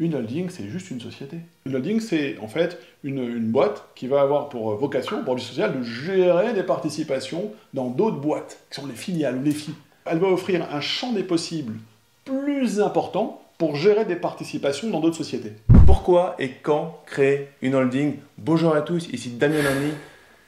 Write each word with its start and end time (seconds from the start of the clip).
Une 0.00 0.14
holding, 0.14 0.48
c'est 0.48 0.68
juste 0.68 0.92
une 0.92 1.00
société. 1.00 1.38
Une 1.66 1.74
holding, 1.74 1.98
c'est 1.98 2.38
en 2.38 2.46
fait 2.46 2.78
une, 3.02 3.40
boîte 3.50 3.84
qui 3.96 4.06
va 4.06 4.20
avoir 4.20 4.48
pour 4.48 4.72
vocation, 4.76 5.24
pour 5.24 5.34
but 5.34 5.42
social, 5.42 5.76
de 5.76 5.82
gérer 5.82 6.52
des 6.52 6.62
participations 6.62 7.50
dans 7.74 7.88
d'autres 7.88 8.20
boîtes, 8.20 8.60
qui 8.70 8.80
sont 8.80 8.86
les 8.86 8.94
filiales 8.94 9.38
ou 9.38 9.42
les 9.42 9.50
filles. 9.50 9.74
Elle 10.04 10.18
va 10.18 10.28
offrir 10.28 10.68
un 10.72 10.80
champ 10.80 11.12
des 11.12 11.24
possibles 11.24 11.74
plus 12.24 12.80
important 12.80 13.42
pour 13.58 13.74
gérer 13.74 14.04
des 14.04 14.14
participations 14.14 14.88
dans 14.88 15.00
d'autres 15.00 15.16
sociétés. 15.16 15.54
Pourquoi 15.84 16.36
et 16.38 16.50
quand 16.62 17.00
créer 17.04 17.48
une 17.60 17.74
holding 17.74 18.18
Bonjour 18.36 18.76
à 18.76 18.82
tous, 18.82 19.08
ici 19.08 19.30
Damien 19.30 19.62
Lamy, 19.62 19.92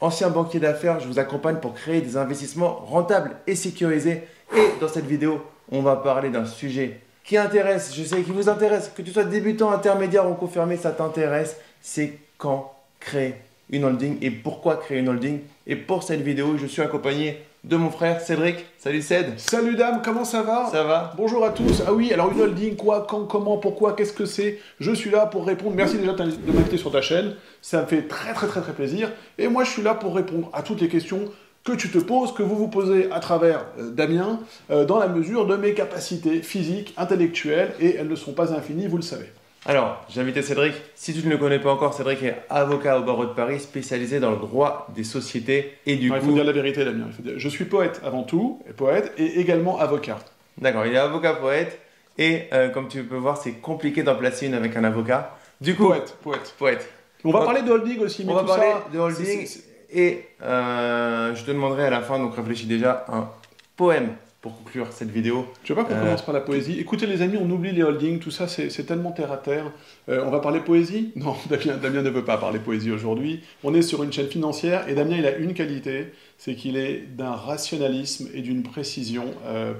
ancien 0.00 0.30
banquier 0.30 0.60
d'affaires. 0.60 1.00
Je 1.00 1.08
vous 1.08 1.18
accompagne 1.18 1.56
pour 1.56 1.74
créer 1.74 2.00
des 2.00 2.16
investissements 2.16 2.76
rentables 2.86 3.32
et 3.48 3.56
sécurisés. 3.56 4.22
Et 4.56 4.80
dans 4.80 4.88
cette 4.88 5.06
vidéo, 5.06 5.42
on 5.72 5.82
va 5.82 5.96
parler 5.96 6.30
d'un 6.30 6.46
sujet 6.46 7.00
qui 7.24 7.36
intéresse, 7.36 7.94
je 7.94 8.02
sais, 8.02 8.22
qui 8.22 8.30
vous 8.30 8.48
intéresse, 8.48 8.90
que 8.94 9.02
tu 9.02 9.12
sois 9.12 9.24
débutant, 9.24 9.70
intermédiaire 9.70 10.28
ou 10.30 10.34
confirmé, 10.34 10.76
ça 10.76 10.90
t'intéresse, 10.90 11.56
c'est 11.80 12.18
quand 12.38 12.72
créer 12.98 13.34
une 13.70 13.84
holding 13.84 14.18
et 14.20 14.30
pourquoi 14.30 14.76
créer 14.76 14.98
une 14.98 15.08
holding. 15.08 15.40
Et 15.66 15.76
pour 15.76 16.02
cette 16.02 16.22
vidéo, 16.22 16.56
je 16.56 16.66
suis 16.66 16.82
accompagné 16.82 17.38
de 17.62 17.76
mon 17.76 17.90
frère 17.90 18.20
Cédric. 18.20 18.64
Salut 18.78 19.02
Céd. 19.02 19.38
Salut 19.38 19.76
dame, 19.76 20.00
comment 20.02 20.24
ça 20.24 20.42
va? 20.42 20.68
Ça 20.72 20.82
va. 20.82 21.12
Bonjour 21.16 21.44
à 21.44 21.50
tous. 21.50 21.82
Ah 21.86 21.92
oui, 21.92 22.12
alors 22.12 22.32
une 22.32 22.40
holding, 22.40 22.74
quoi, 22.74 23.06
quand, 23.08 23.24
comment, 23.26 23.58
pourquoi, 23.58 23.94
qu'est-ce 23.94 24.14
que 24.14 24.24
c'est? 24.24 24.58
Je 24.80 24.92
suis 24.92 25.10
là 25.10 25.26
pour 25.26 25.46
répondre. 25.46 25.76
Merci 25.76 25.98
déjà 25.98 26.12
de 26.12 26.52
m'inviter 26.52 26.78
sur 26.78 26.90
ta 26.90 27.02
chaîne. 27.02 27.34
Ça 27.60 27.82
me 27.82 27.86
fait 27.86 28.08
très 28.08 28.32
très 28.32 28.46
très 28.46 28.60
très 28.62 28.72
plaisir. 28.72 29.12
Et 29.38 29.46
moi, 29.48 29.64
je 29.64 29.70
suis 29.70 29.82
là 29.82 29.94
pour 29.94 30.16
répondre 30.16 30.48
à 30.52 30.62
toutes 30.62 30.80
les 30.80 30.88
questions 30.88 31.26
que 31.70 31.76
tu 31.76 31.90
te 31.90 31.98
poses, 31.98 32.34
que 32.34 32.42
vous 32.42 32.56
vous 32.56 32.68
posez 32.68 33.10
à 33.10 33.20
travers 33.20 33.66
euh, 33.78 33.90
Damien, 33.90 34.40
euh, 34.70 34.84
dans 34.84 34.98
la 34.98 35.08
mesure 35.08 35.46
de 35.46 35.56
mes 35.56 35.74
capacités 35.74 36.42
physiques, 36.42 36.94
intellectuelles, 36.96 37.72
et 37.80 37.96
elles 37.96 38.08
ne 38.08 38.16
sont 38.16 38.32
pas 38.32 38.52
infinies, 38.52 38.86
vous 38.86 38.96
le 38.96 39.02
savez. 39.02 39.26
Alors, 39.66 40.04
j'ai 40.08 40.20
invité 40.20 40.42
Cédric. 40.42 40.74
Si 40.94 41.12
tu 41.12 41.24
ne 41.26 41.30
le 41.30 41.38
connais 41.38 41.58
pas 41.58 41.70
encore, 41.70 41.92
Cédric 41.92 42.22
est 42.22 42.36
avocat 42.48 42.98
au 42.98 43.02
barreau 43.02 43.26
de 43.26 43.32
Paris, 43.32 43.60
spécialisé 43.60 44.18
dans 44.18 44.30
le 44.30 44.38
droit 44.38 44.88
des 44.94 45.04
sociétés 45.04 45.74
et 45.86 45.96
du 45.96 46.10
coup. 46.10 46.16
Il 46.16 46.22
faut 46.22 46.32
dire 46.32 46.44
la 46.44 46.52
vérité, 46.52 46.84
Damien. 46.84 47.08
Je 47.36 47.48
suis 47.48 47.66
poète 47.66 48.00
avant 48.04 48.22
tout, 48.22 48.62
et 48.68 48.72
poète, 48.72 49.12
et 49.18 49.38
également 49.38 49.78
avocat. 49.78 50.18
D'accord, 50.58 50.86
il 50.86 50.94
est 50.94 50.98
avocat 50.98 51.34
poète, 51.34 51.78
et 52.18 52.44
euh, 52.52 52.70
comme 52.70 52.88
tu 52.88 53.02
peux 53.04 53.16
voir, 53.16 53.36
c'est 53.36 53.52
compliqué 53.52 54.02
d'en 54.02 54.16
placer 54.16 54.46
une 54.46 54.54
avec 54.54 54.76
un 54.76 54.84
avocat. 54.84 55.36
Du 55.60 55.76
coup, 55.76 55.88
poète, 55.88 56.16
poète, 56.22 56.54
poète. 56.58 56.88
On 57.22 57.30
va 57.30 57.44
parler 57.44 57.62
de 57.62 57.70
holding 57.70 58.00
aussi, 58.00 58.24
mais 58.24 58.32
on 58.32 58.36
va 58.36 58.44
parler 58.44 58.72
de 58.92 58.98
holding. 58.98 59.46
Et 59.92 60.24
euh, 60.42 61.34
je 61.34 61.44
te 61.44 61.50
demanderai 61.50 61.86
à 61.86 61.90
la 61.90 62.00
fin, 62.00 62.18
donc 62.18 62.36
réfléchis 62.36 62.66
déjà, 62.66 63.04
un 63.08 63.28
poème 63.76 64.14
pour 64.40 64.56
conclure 64.56 64.86
cette 64.90 65.10
vidéo. 65.10 65.46
Tu 65.64 65.72
veux 65.72 65.82
pas 65.82 65.84
qu'on 65.84 65.94
euh, 65.94 66.02
commence 66.02 66.22
par 66.22 66.32
la 66.32 66.40
poésie 66.40 66.78
Écoutez 66.78 67.06
les 67.06 67.20
amis, 67.20 67.36
on 67.38 67.50
oublie 67.50 67.72
les 67.72 67.82
holdings, 67.82 68.20
tout 68.20 68.30
ça 68.30 68.48
c'est 68.48 68.86
tellement 68.86 69.10
terre 69.10 69.32
à 69.32 69.36
terre. 69.36 69.70
Euh, 70.08 70.24
on 70.24 70.30
va 70.30 70.40
parler 70.40 70.60
poésie? 70.60 71.12
Non, 71.16 71.36
Damien, 71.50 71.76
Damien, 71.76 72.02
ne 72.02 72.10
veut 72.10 72.24
pas 72.24 72.38
parler 72.38 72.58
poésie 72.58 72.90
aujourd'hui. 72.90 73.42
On 73.64 73.74
est 73.74 73.82
sur 73.82 74.02
une 74.02 74.12
chaîne 74.12 74.28
financière 74.28 74.88
et 74.88 74.94
Damien 74.94 75.16
il 75.18 75.26
a 75.26 75.36
une 75.36 75.52
qualité, 75.52 76.12
c'est 76.38 76.54
qu'il 76.54 76.76
est, 76.76 77.04
d'un 77.16 77.32
rationalisme 77.32 78.28
et 78.32 78.40
d'une 78.40 78.62
précision 78.62 79.26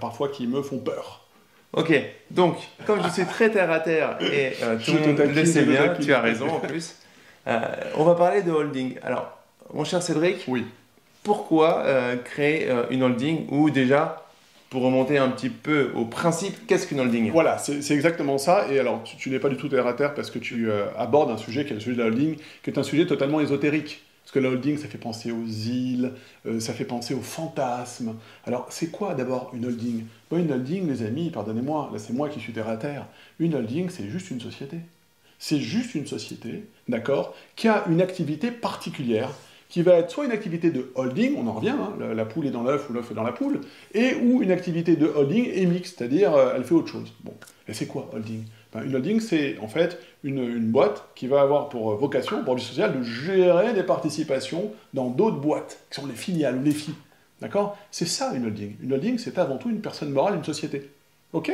parfois 0.00 0.28
qui 0.28 0.47
me 0.47 0.61
font 0.61 0.78
peur. 0.78 1.27
Ok, 1.72 1.92
donc 2.33 2.56
comme 2.84 3.00
je 3.03 3.08
suis 3.08 3.25
très 3.25 3.48
terre 3.48 3.70
à 3.70 3.78
terre 3.81 4.19
et 4.20 4.53
tout 4.84 4.92
le 4.92 5.06
monde 5.06 5.34
le 5.34 5.44
sait 5.44 5.64
bien, 5.64 5.94
tu 5.98 6.12
as 6.12 6.20
raison 6.20 6.48
en 6.48 6.61
plus, 6.61 6.97
on 7.47 8.05
va 8.05 8.14
parler 8.14 8.42
de 8.42 8.50
holding. 8.50 8.97
Alors 9.03 9.39
mon 9.74 9.84
cher 9.84 10.02
Cédric, 10.02 10.44
oui. 10.48 10.64
pourquoi 11.22 11.82
euh, 11.84 12.16
créer 12.16 12.68
euh, 12.68 12.84
une 12.90 13.02
holding 13.02 13.46
ou 13.50 13.70
déjà, 13.70 14.26
pour 14.68 14.82
remonter 14.82 15.18
un 15.18 15.28
petit 15.28 15.50
peu 15.50 15.90
au 15.94 16.04
principe, 16.04 16.66
qu'est-ce 16.66 16.86
qu'une 16.86 17.00
holding? 17.00 17.30
Voilà, 17.30 17.58
c'est 17.58 17.91
exactement 17.91 18.38
ça. 18.38 18.66
Et 18.70 18.78
alors, 18.78 19.02
tu, 19.02 19.30
n'es 19.30 19.38
pas 19.38 19.48
du 19.48 19.56
tout 19.56 19.68
terre 19.68 19.86
à 19.86 19.94
terre 19.94 20.14
parce 20.14 20.30
que 20.30 20.38
tu 20.38 20.70
euh, 20.70 20.86
abordes 20.96 21.30
un 21.30 21.36
sujet 21.36 21.64
qui 21.64 21.72
est 21.72 21.74
le 21.74 21.80
sujet 21.80 21.96
de 21.96 22.02
la 22.02 22.08
holding, 22.08 22.36
qui 22.62 22.70
est 22.70 22.78
un 22.78 22.82
sujet 22.82 23.06
totalement 23.06 23.41
ésotérique. 23.41 24.02
Parce 24.22 24.32
que 24.32 24.38
la 24.38 24.50
holding, 24.50 24.78
ça 24.78 24.86
fait 24.86 24.98
penser 24.98 25.32
aux 25.32 25.44
îles, 25.44 26.12
ça 26.60 26.72
fait 26.72 26.84
penser 26.84 27.14
aux 27.14 27.22
fantasmes. 27.22 28.14
Alors, 28.47 28.66
c'est 28.70 28.92
quoi 28.92 29.14
d'abord 29.14 29.50
une 29.54 29.66
holding? 29.66 30.04
Une 30.30 30.53
holding, 30.53 30.88
les 30.88 31.03
amis, 31.03 31.30
pardonnez-moi, 31.30 31.91
là 31.92 31.98
c'est 31.98 32.12
moi 32.12 32.28
qui 32.28 32.38
suis 32.38 32.53
terre 32.53 32.69
à 32.69 32.76
terre. 32.76 33.06
Une 33.41 33.56
holding, 33.56 33.91
c'est 33.91 34.09
juste 34.09 34.30
une 34.30 34.41
société. 34.41 34.76
C'est 35.41 35.59
juste 35.59 35.97
une 35.97 36.06
société, 36.06 36.66
d'accord, 36.86 37.34
qui 37.56 37.66
a 37.66 37.84
une 37.88 38.00
activité 38.03 38.53
particulière 38.53 39.30
qui 39.70 39.82
va 39.82 39.94
être 39.94 40.10
soit 40.10 40.25
une 40.25 40.32
activité 40.32 40.70
de 40.70 40.91
holding, 40.97 41.36
on 41.38 41.47
en 41.47 41.53
revient, 41.53 41.70
hein, 41.70 41.94
la, 42.14 42.25
poule 42.25 42.47
est 42.47 42.50
dans 42.50 42.64
l'œuf 42.64 42.91
ou 42.91 42.92
l'œuf 42.92 43.10
est 43.12 43.14
dans 43.14 43.22
la 43.22 43.32
poule, 43.32 43.60
et 43.94 44.16
ou 44.16 44.42
une 44.42 44.50
activité 44.50 44.97
de 44.97 45.06
holding 45.06 45.48
et 45.50 45.64
mixte, 45.64 45.98
c'est-à-dire 45.98 46.34
euh, 46.34 46.54
elle 46.56 46.64
fait 46.64 46.75
autre 46.75 46.88
chose. 46.88 47.12
Bon, 47.22 47.32
et 47.69 47.72
c'est 47.72 47.86
quoi 47.86 48.10
holding? 48.12 48.42
Ben, 48.75 48.82
Une 48.82 48.97
holding, 48.97 49.20
c'est 49.20 49.59
en 49.60 49.69
fait 49.69 49.98
une, 50.25 50.59
boîte 50.70 51.04
qui 51.14 51.28
va 51.28 51.41
avoir 51.41 51.69
pour 51.69 51.94
vocation, 51.94 52.44
pour 52.44 52.56
but 52.56 52.62
social, 52.62 52.98
de 52.98 53.03
gérer 53.04 53.72
des 53.72 53.84
participations 53.84 54.72
dans 54.92 55.09
d'autres 55.09 55.38
boîtes, 55.38 55.78
qui 55.88 56.00
sont 56.00 56.06
les 56.06 56.14
filiales 56.14 56.59
ou 56.59 56.64
les 56.64 56.72
filles. 56.72 56.94
D'accord? 57.41 57.78
C'est 57.91 58.06
ça 58.06 58.32
une 58.34 58.47
holding. 58.47 58.75
Une 58.82 58.92
holding, 58.92 59.19
c'est 59.19 59.38
avant 59.38 59.56
tout 59.56 59.70
une 59.70 59.80
personne 59.80 60.10
morale, 60.10 60.34
une 60.34 60.44
société. 60.44 60.91
Ok? 61.32 61.53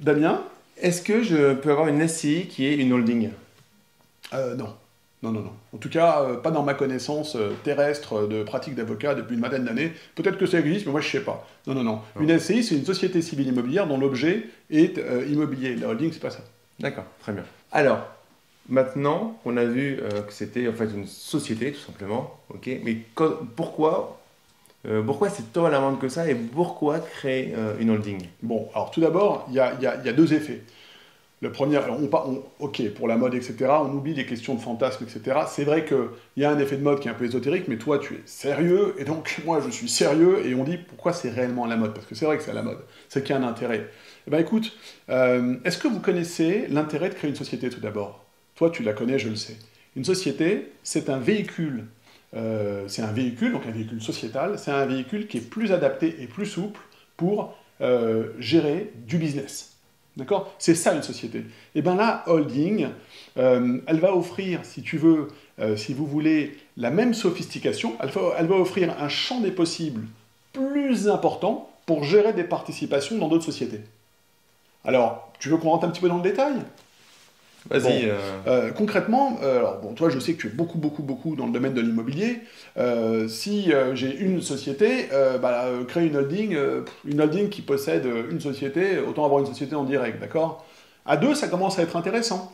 Damien? 0.00 0.42
Est-ce 0.78 1.00
que 1.00 1.22
je 1.22 1.54
peux 1.54 1.70
avoir 1.70 1.86
une 1.86 2.06
SCI 2.06 2.48
qui 2.48 2.66
est 2.66 2.74
une 2.74 2.92
holding? 2.92 3.30
Euh, 4.34 4.56
Non. 4.56 4.74
Non, 5.22 5.30
non, 5.30 5.40
non. 5.40 5.52
En 5.72 5.78
tout 5.78 5.88
cas, 5.88 6.22
euh, 6.22 6.36
pas 6.36 6.50
dans 6.50 6.64
ma 6.64 6.74
connaissance 6.74 7.36
euh, 7.36 7.52
terrestre 7.62 8.26
de 8.26 8.42
pratique 8.42 8.74
d'avocat 8.74 9.14
depuis 9.14 9.36
une 9.36 9.40
vingtaine 9.40 9.64
d'années. 9.64 9.92
Peut-être 10.16 10.36
que 10.36 10.46
ça 10.46 10.58
existe, 10.58 10.86
mais 10.86 10.92
moi 10.92 11.00
je 11.00 11.08
sais 11.08 11.20
pas. 11.20 11.46
Non, 11.68 11.74
non, 11.74 11.84
non. 11.84 12.00
Une 12.18 12.36
SCI, 12.36 12.64
c'est 12.64 12.74
une 12.74 12.84
société 12.84 13.22
civile 13.22 13.46
immobilière 13.48 13.86
dont 13.86 13.98
l'objet 13.98 14.48
est 14.70 14.98
euh, 14.98 15.24
immobilier. 15.30 15.76
La 15.76 15.88
holding, 15.88 16.12
c'est 16.12 16.20
pas 16.20 16.30
ça. 16.30 16.40
D'accord, 16.80 17.04
très 17.20 17.32
bien. 17.32 17.44
Alors, 17.70 18.00
maintenant 18.68 19.38
on 19.44 19.56
a 19.56 19.64
vu 19.64 20.00
que 20.26 20.32
c'était 20.32 20.66
en 20.66 20.72
fait 20.72 20.86
une 20.86 21.06
société, 21.06 21.72
tout 21.72 21.80
simplement, 21.80 22.40
ok. 22.48 22.68
Mais 22.82 22.96
pourquoi 23.54 24.18
pourquoi 25.06 25.30
c'est 25.30 25.52
tant 25.52 25.64
à 25.64 25.70
la 25.70 25.78
vente 25.78 26.00
que 26.00 26.08
ça 26.08 26.28
et 26.28 26.34
pourquoi 26.34 26.98
créer 26.98 27.54
une 27.78 27.90
holding? 27.90 28.26
Bon, 28.42 28.68
alors 28.74 28.90
tout 28.90 29.00
d'abord, 29.00 29.46
il 29.48 29.54
y, 29.54 29.56
y 29.58 29.86
a, 29.86 30.12
deux 30.12 30.34
effets. 30.34 30.62
Le 31.42 31.50
premier, 31.50 31.80
on, 31.88 32.44
ok, 32.60 32.88
pour 32.94 33.08
la 33.08 33.16
mode, 33.16 33.34
etc., 33.34 33.56
on 33.68 33.92
oublie 33.92 34.14
les 34.14 34.24
questions 34.24 34.54
de 34.54 34.60
fantasme, 34.60 35.04
etc. 35.04 35.40
C'est 35.48 35.64
vrai 35.64 35.84
qu'il 35.84 35.98
y 36.36 36.44
a 36.44 36.50
un 36.52 36.58
effet 36.60 36.76
de 36.76 36.84
mode 36.84 37.00
qui 37.00 37.08
est 37.08 37.10
un 37.10 37.14
peu 37.14 37.24
ésotérique, 37.24 37.66
mais 37.66 37.78
toi, 37.78 37.98
tu 37.98 38.14
es 38.14 38.22
sérieux, 38.26 38.94
et 38.96 39.04
donc 39.04 39.40
moi, 39.44 39.60
je 39.60 39.68
suis 39.68 39.88
sérieux, 39.88 40.46
et 40.46 40.54
on 40.54 40.62
dit 40.62 40.76
pourquoi 40.78 41.12
c'est 41.12 41.30
réellement 41.30 41.66
la 41.66 41.76
mode? 41.76 41.94
Parce 41.94 42.06
que 42.06 42.14
c'est 42.14 42.26
vrai 42.26 42.38
que 42.38 42.44
c'est 42.44 42.52
la 42.52 42.62
mode, 42.62 42.78
c'est 43.08 43.24
qu'il 43.24 43.34
y 43.34 43.38
a 43.38 43.42
un 43.42 43.46
intérêt. 43.46 43.88
Eh 44.28 44.30
bien 44.30 44.38
écoute, 44.38 44.78
euh, 45.08 45.56
est-ce 45.64 45.78
que 45.78 45.88
vous 45.88 45.98
connaissez 45.98 46.68
l'intérêt 46.68 47.08
de 47.08 47.14
créer 47.14 47.28
une 47.28 47.36
société 47.36 47.70
tout 47.70 47.80
d'abord? 47.80 48.24
Toi, 48.54 48.70
tu 48.70 48.84
la 48.84 48.92
connais, 48.92 49.18
je 49.18 49.28
le 49.28 49.34
sais. 49.34 49.56
Une 49.96 50.04
société, 50.04 50.70
c'est 50.84 51.10
un 51.10 51.18
véhicule, 51.18 51.86
euh, 52.34 52.84
c'est 52.86 53.02
un 53.02 53.10
véhicule, 53.10 53.50
donc 53.50 53.66
un 53.66 53.72
véhicule 53.72 54.00
sociétal, 54.00 54.60
c'est 54.60 54.70
un 54.70 54.86
véhicule 54.86 55.26
qui 55.26 55.38
est 55.38 55.50
plus 55.50 55.72
adapté 55.72 56.22
et 56.22 56.28
plus 56.28 56.46
souple 56.46 56.80
pour 57.16 57.58
euh, 57.80 58.28
gérer 58.38 58.92
du 59.08 59.18
business. 59.18 59.71
D'accord? 60.16 60.52
C'est 60.58 60.74
ça 60.74 60.94
une 60.94 61.02
société. 61.02 61.38
Et 61.38 61.44
eh 61.76 61.82
bien 61.82 61.94
là, 61.94 62.22
holding, 62.26 62.88
euh, 63.38 63.80
elle 63.86 64.00
va 64.00 64.14
offrir, 64.14 64.60
si 64.64 64.82
tu 64.82 64.98
veux, 64.98 65.28
euh, 65.58 65.76
si 65.76 65.94
vous 65.94 66.06
voulez, 66.06 66.58
la 66.76 66.90
même 66.90 67.14
sophistication, 67.14 67.96
elle 68.00 68.46
va, 68.46 68.56
offrir 68.56 68.94
un 69.00 69.08
champ 69.08 69.40
des 69.40 69.50
possibles 69.50 70.06
plus 70.52 71.08
important 71.08 71.70
pour 71.86 72.04
gérer 72.04 72.32
des 72.32 72.44
participations 72.44 73.16
dans 73.16 73.28
d'autres 73.28 73.44
sociétés. 73.44 73.80
Alors, 74.84 75.32
tu 75.38 75.48
veux 75.48 75.56
qu'on 75.56 75.70
rentre 75.70 75.86
un 75.86 75.90
petit 75.90 76.00
peu 76.00 76.08
dans 76.08 76.18
le 76.18 76.22
détail? 76.22 76.54
Vas-y. 77.70 78.08
Euh. 78.08 78.16
Euh, 78.46 78.70
concrètement, 78.70 79.38
euh, 79.42 79.58
alors 79.58 79.80
bon, 79.80 79.94
toi, 79.94 80.10
je 80.10 80.18
sais 80.18 80.34
que 80.34 80.40
tu 80.40 80.46
es 80.48 80.50
beaucoup, 80.50 80.78
beaucoup, 80.78 81.02
beaucoup 81.02 81.36
dans 81.36 81.46
le 81.46 81.52
domaine 81.52 81.74
de 81.74 81.80
l'immobilier. 81.80 82.40
si 83.28 83.72
j'ai 83.94 84.16
une 84.16 84.40
société, 84.42 85.08
bah, 85.40 85.66
créer 85.88 86.06
une 86.06 86.16
holding, 86.16 86.56
une 87.04 87.20
holding 87.20 87.48
qui 87.48 87.62
possède 87.62 88.06
une 88.30 88.40
société, 88.40 88.98
autant 88.98 89.24
avoir 89.24 89.40
une 89.40 89.46
société 89.46 89.74
en 89.74 89.84
direct, 89.84 90.20
d'accord? 90.20 90.64
À 91.04 91.16
deux, 91.16 91.34
ça 91.34 91.48
commence 91.48 91.78
à 91.78 91.82
être 91.82 91.96
intéressant. 91.96 92.52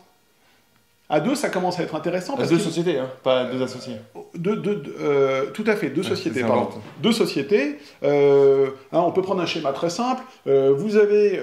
À 1.10 1.20
deux, 1.20 1.34
ça 1.34 1.48
commence 1.48 1.80
à 1.80 1.84
être 1.84 1.94
intéressant. 1.94 2.36
Parce 2.36 2.50
deux 2.50 2.58
sociétés, 2.58 2.98
hein, 2.98 3.08
pas 3.22 3.44
deux 3.44 3.62
associés. 3.62 3.96
Deux, 4.34 4.62
euh, 5.00 5.46
tout 5.54 5.64
à 5.66 5.74
fait, 5.74 5.88
deux 5.88 6.02
sociétés, 6.02 6.42
pardon. 6.42 6.68
Deux 7.02 7.12
sociétés. 7.12 7.78
Euh, 8.04 8.66
hein, 8.92 9.00
on 9.00 9.10
peut 9.10 9.22
prendre 9.22 9.40
un 9.40 9.46
schéma 9.46 9.72
très 9.72 9.88
simple. 9.88 10.22
Euh, 10.46 10.74
vous 10.76 10.96
avez 10.96 11.40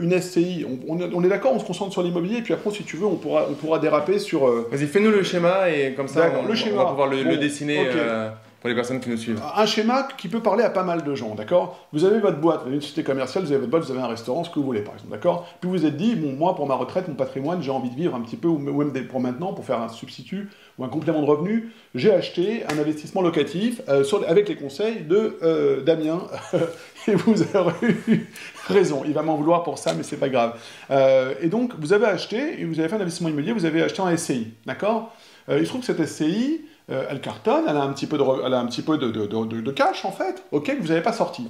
une 0.00 0.18
SCI, 0.18 0.64
on, 0.88 0.98
on 0.98 1.24
est 1.24 1.28
d'accord, 1.28 1.52
on 1.54 1.58
se 1.58 1.64
concentre 1.66 1.92
sur 1.92 2.02
l'immobilier, 2.02 2.38
et 2.38 2.42
puis 2.42 2.54
après, 2.54 2.70
si 2.70 2.84
tu 2.84 2.96
veux, 2.96 3.06
on 3.06 3.16
pourra, 3.16 3.46
on 3.50 3.54
pourra 3.54 3.78
déraper 3.78 4.18
sur... 4.18 4.46
Vas-y, 4.46 4.86
fais-nous 4.86 5.10
le 5.10 5.22
schéma, 5.22 5.68
et 5.68 5.92
comme 5.94 6.08
ça, 6.08 6.32
on, 6.42 6.48
le 6.48 6.54
schéma. 6.54 6.84
va 6.84 6.90
pouvoir 6.90 7.08
le, 7.08 7.36
dessiner 7.36 7.86
pour 8.62 8.68
les 8.68 8.76
personnes 8.76 9.00
qui 9.00 9.10
nous 9.10 9.16
suivent. 9.16 9.42
Un 9.56 9.66
schéma 9.66 10.06
qui 10.16 10.28
peut 10.28 10.40
parler 10.40 10.62
à 10.62 10.70
pas 10.70 10.84
mal 10.84 11.02
de 11.02 11.14
gens, 11.16 11.34
d'accord? 11.34 11.84
Vous 11.92 12.04
avez 12.04 12.20
votre 12.20 12.38
boîte, 12.38 12.60
vous 12.60 12.68
avez 12.68 12.76
une 12.76 12.80
société 12.80 13.02
commerciale, 13.02 13.42
vous 13.42 13.50
avez 13.50 13.58
votre 13.58 13.72
boîte, 13.72 13.82
vous 13.82 13.90
avez 13.90 14.00
un 14.00 14.06
restaurant, 14.06 14.44
ce 14.44 14.50
que 14.50 14.60
vous 14.60 14.64
voulez, 14.64 14.82
par 14.82 14.94
exemple, 14.94 15.10
d'accord? 15.10 15.48
Puis 15.60 15.68
vous 15.68 15.76
vous 15.76 15.84
êtes 15.84 15.96
dit, 15.96 16.14
bon, 16.14 16.30
moi, 16.34 16.54
pour 16.54 16.68
ma 16.68 16.76
retraite, 16.76 17.08
mon 17.08 17.16
patrimoine, 17.16 17.60
j'ai 17.60 17.72
envie 17.72 17.90
de 17.90 17.96
vivre 17.96 18.14
un 18.14 18.20
petit 18.20 18.36
peu, 18.36 18.46
ou 18.46 18.58
même 18.58 18.92
pour 19.08 19.18
maintenant, 19.18 19.52
pour 19.52 19.64
faire 19.64 19.80
un 19.80 19.88
substitut 19.88 20.48
ou 20.78 20.84
un 20.84 20.88
complément 20.88 21.22
de 21.22 21.26
revenu, 21.26 21.72
j'ai 21.96 22.14
acheté 22.14 22.62
un 22.72 22.78
investissement 22.78 23.20
locatif 23.20 23.80
euh, 23.88 24.04
avec 24.28 24.48
les 24.48 24.54
conseils 24.54 25.00
de 25.00 25.38
euh, 25.42 25.82
Damien, 25.82 26.22
et 27.08 27.16
vous 27.16 27.42
avez 27.42 27.96
eu 28.06 28.28
raison, 28.68 29.02
il 29.04 29.12
va 29.12 29.22
m'en 29.22 29.34
vouloir 29.34 29.64
pour 29.64 29.78
ça, 29.78 29.92
mais 29.92 30.04
c'est 30.04 30.18
pas 30.18 30.28
grave. 30.28 30.54
Euh, 30.92 31.34
et 31.40 31.48
donc, 31.48 31.72
vous 31.80 31.92
avez 31.92 32.06
acheté, 32.06 32.60
et 32.60 32.64
vous 32.64 32.78
avez 32.78 32.88
fait 32.88 32.94
un 32.94 33.00
investissement 33.00 33.28
immobilier, 33.28 33.52
vous 33.52 33.64
avez 33.64 33.82
acheté 33.82 34.02
un 34.02 34.16
SCI, 34.16 34.52
d'accord? 34.66 35.12
Il 35.48 35.64
se 35.64 35.70
trouve 35.70 35.80
que 35.80 35.86
cette 35.88 36.06
SCI, 36.06 36.60
euh, 36.90 37.06
elle 37.08 37.20
cartonne, 37.20 37.64
elle 37.68 37.76
a 37.76 37.82
un 37.82 37.92
petit 37.92 38.06
peu, 38.06 38.18
de, 38.18 38.24
elle 38.44 38.54
a 38.54 38.58
un 38.58 38.66
petit 38.66 38.82
peu 38.82 38.98
de, 38.98 39.70
cash 39.70 40.04
en 40.04 40.12
fait, 40.12 40.44
ok, 40.52 40.66
que 40.66 40.82
vous 40.82 40.88
n'avez 40.88 41.02
pas 41.02 41.12
sorti. 41.12 41.46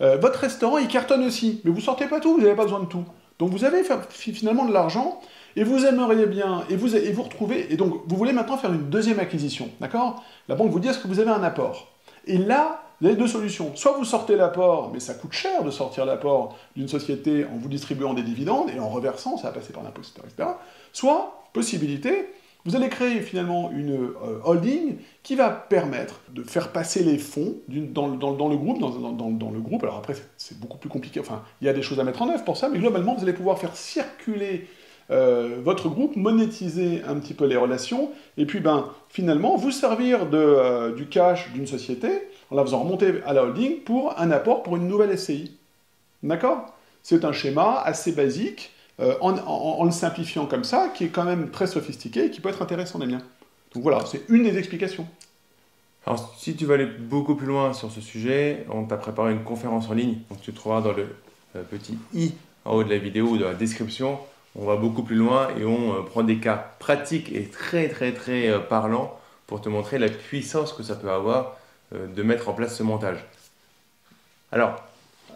Euh, 0.00 0.16
votre 0.16 0.40
restaurant, 0.40 0.78
il 0.78 0.88
cartonne 0.88 1.24
aussi, 1.24 1.60
mais 1.64 1.70
vous 1.70 1.80
sortez 1.80 2.06
pas 2.06 2.20
tout, 2.20 2.34
vous 2.34 2.40
n'avez 2.40 2.56
pas 2.56 2.64
besoin 2.64 2.80
de 2.80 2.86
tout. 2.86 3.04
Donc 3.38 3.50
vous 3.50 3.64
avez 3.64 3.82
finalement 4.10 4.64
de 4.64 4.72
l'argent 4.72 5.20
et 5.56 5.64
vous 5.64 5.84
aimeriez 5.84 6.26
bien, 6.26 6.64
et 6.70 6.76
vous, 6.76 6.96
et 6.96 7.12
vous 7.12 7.22
retrouvez, 7.22 7.72
et 7.72 7.76
donc 7.76 8.02
vous 8.06 8.16
voulez 8.16 8.32
maintenant 8.32 8.56
faire 8.56 8.72
une 8.72 8.88
deuxième 8.88 9.20
acquisition, 9.20 9.68
d'accord? 9.80 10.22
La 10.48 10.54
banque 10.54 10.70
vous 10.70 10.80
dit 10.80 10.88
est-ce 10.88 10.98
que 10.98 11.08
vous 11.08 11.20
avez 11.20 11.30
un 11.30 11.42
apport? 11.42 11.92
Et 12.26 12.38
là, 12.38 12.82
vous 13.00 13.08
avez 13.08 13.16
deux 13.16 13.26
solutions. 13.26 13.74
Soit 13.74 13.96
vous 13.98 14.04
sortez 14.04 14.36
l'apport, 14.36 14.90
mais 14.92 15.00
ça 15.00 15.14
coûte 15.14 15.32
cher 15.32 15.64
de 15.64 15.70
sortir 15.70 16.04
l'apport 16.04 16.56
d'une 16.76 16.86
société 16.86 17.44
en 17.44 17.56
vous 17.58 17.68
distribuant 17.68 18.14
des 18.14 18.22
dividendes 18.22 18.70
et 18.70 18.78
en 18.78 18.88
reversant, 18.88 19.36
ça 19.36 19.48
va 19.48 19.54
passer 19.54 19.72
par 19.72 19.82
l'impôt, 19.82 20.02
etc. 20.02 20.50
Soit, 20.92 21.42
possibilité, 21.52 22.32
vous 22.64 22.76
allez 22.76 22.88
créer 22.88 23.20
finalement 23.20 23.70
une 23.72 23.94
euh, 23.94 24.40
holding 24.44 24.96
qui 25.22 25.34
va 25.34 25.50
permettre 25.50 26.20
de 26.32 26.42
faire 26.42 26.68
passer 26.70 27.02
les 27.02 27.18
fonds 27.18 27.56
dans, 27.68 28.06
le 28.08 29.60
groupe. 29.60 29.82
Alors 29.82 29.96
après, 29.96 30.14
c'est 30.36 30.58
beaucoup 30.58 30.78
plus 30.78 30.88
compliqué. 30.88 31.18
Enfin, 31.20 31.42
il 31.60 31.66
y 31.66 31.68
a 31.68 31.72
des 31.72 31.82
choses 31.82 31.98
à 31.98 32.04
mettre 32.04 32.22
en 32.22 32.28
œuvre 32.28 32.44
pour 32.44 32.56
ça, 32.56 32.68
mais 32.68 32.78
globalement, 32.78 33.14
vous 33.14 33.22
allez 33.22 33.32
pouvoir 33.32 33.58
faire 33.58 33.74
circuler 33.74 34.68
euh, 35.10 35.58
votre 35.62 35.88
groupe, 35.88 36.14
monétiser 36.14 37.02
un 37.06 37.16
petit 37.16 37.34
peu 37.34 37.46
les 37.46 37.56
relations, 37.56 38.10
et 38.36 38.46
puis 38.46 38.60
ben, 38.60 38.88
finalement, 39.08 39.56
vous 39.56 39.72
servir 39.72 40.28
euh, 40.32 40.94
du 40.94 41.06
cash 41.06 41.52
d'une 41.52 41.66
société 41.66 42.08
en 42.50 42.56
la 42.56 42.62
faisant 42.62 42.80
remonter 42.80 43.14
à 43.26 43.32
la 43.32 43.42
holding 43.42 43.80
pour 43.80 44.18
un 44.18 44.30
apport 44.30 44.62
pour 44.62 44.76
une 44.76 44.86
nouvelle 44.86 45.18
SCI. 45.18 45.56
D'accord? 46.22 46.72
C'est 47.02 47.24
un 47.24 47.32
schéma 47.32 47.82
assez 47.84 48.12
basique 48.12 48.70
euh, 49.02 49.16
en, 49.20 49.84
le 49.84 49.90
simplifiant 49.90 50.46
comme 50.46 50.64
ça, 50.64 50.88
qui 50.94 51.04
est 51.04 51.08
quand 51.08 51.24
même 51.24 51.50
très 51.50 51.66
sophistiqué 51.66 52.26
et 52.26 52.30
qui 52.30 52.40
peut 52.40 52.48
être 52.48 52.62
intéressant, 52.62 52.98
Damien. 52.98 53.18
Donc 53.74 53.82
voilà, 53.82 54.04
c'est 54.06 54.22
une 54.28 54.44
des 54.44 54.56
explications. 54.56 55.06
Alors, 56.06 56.34
si 56.38 56.54
tu 56.54 56.66
veux 56.66 56.74
aller 56.74 56.86
beaucoup 56.86 57.34
plus 57.34 57.46
loin 57.46 57.72
sur 57.72 57.90
ce 57.90 58.00
sujet, 58.00 58.64
on 58.70 58.84
t'a 58.84 58.96
préparé 58.96 59.32
une 59.32 59.42
conférence 59.42 59.88
en 59.88 59.94
ligne. 59.94 60.18
Donc, 60.30 60.40
tu 60.40 60.52
trouveras 60.52 60.82
dans 60.82 60.92
le 60.92 61.06
euh, 61.56 61.62
petit 61.62 61.98
i 62.14 62.32
en 62.64 62.76
haut 62.76 62.84
de 62.84 62.90
la 62.90 62.98
vidéo 62.98 63.26
ou 63.26 63.38
de 63.38 63.44
la 63.44 63.54
description. 63.54 64.18
On 64.54 64.66
va 64.66 64.76
beaucoup 64.76 65.02
plus 65.02 65.16
loin 65.16 65.48
et 65.58 65.64
on 65.64 65.94
euh, 65.94 66.02
prend 66.02 66.22
des 66.22 66.38
cas 66.38 66.72
pratiques 66.78 67.32
et 67.32 67.44
très, 67.46 67.88
très, 67.88 68.12
très 68.12 68.52
parlants 68.68 69.18
pour 69.48 69.60
te 69.60 69.68
montrer 69.68 69.98
la 69.98 70.08
puissance 70.08 70.72
que 70.72 70.82
ça 70.82 70.94
peut 70.94 71.10
avoir 71.10 71.56
de 71.92 72.22
mettre 72.22 72.48
en 72.48 72.54
place 72.54 72.74
ce 72.74 72.82
montage. 72.82 73.18
Alors, 74.50 74.76